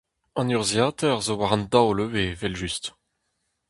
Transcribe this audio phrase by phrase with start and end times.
[0.39, 2.85] An urzhiataer zo war an daol ivez, evel-just.